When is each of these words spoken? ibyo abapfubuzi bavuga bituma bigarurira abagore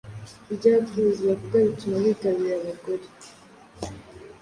ibyo 0.51 0.67
abapfubuzi 0.69 1.21
bavuga 1.29 1.55
bituma 1.67 1.95
bigarurira 2.05 2.55
abagore 2.59 3.07